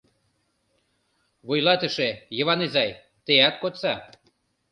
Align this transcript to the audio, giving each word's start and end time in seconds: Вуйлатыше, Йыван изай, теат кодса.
Вуйлатыше, 1.45 2.09
Йыван 2.37 2.61
изай, 2.65 2.91
теат 3.25 3.55
кодса. 3.61 3.93